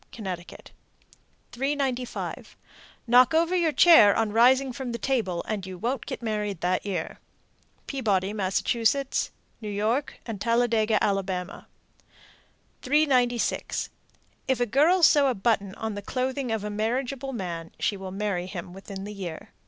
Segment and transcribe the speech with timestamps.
[0.11, 0.71] Connecticut.
[1.51, 2.57] 395.
[3.05, 6.83] Knock over your chair on rising from the table, and you won't get married that
[6.87, 7.19] year.
[7.85, 8.63] Peabody, Mass.,
[9.61, 11.67] New York, and Talladega, Ala.
[12.81, 13.91] 396.
[14.47, 18.09] If a girl sew a button on the clothing of a marriageable man, she will
[18.09, 19.49] marry him within the year.